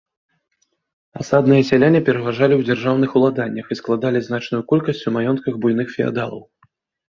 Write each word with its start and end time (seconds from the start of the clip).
Асадныя 1.23 1.65
сяляне 1.69 1.99
пераважалі 2.07 2.53
ў 2.57 2.61
дзяржаўных 2.71 3.09
уладаннях 3.21 3.65
і 3.69 3.79
складалі 3.83 4.25
значную 4.31 4.63
колькасць 4.75 5.05
у 5.07 5.15
маёнтках 5.21 5.53
буйных 5.63 5.87
феадалаў. 6.01 6.45